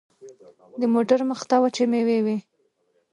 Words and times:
د 0.79 0.83
موټر 0.93 1.19
مخته 1.29 1.55
وچې 1.61 1.85
مېوې 1.91 2.19
وې. 2.25 2.37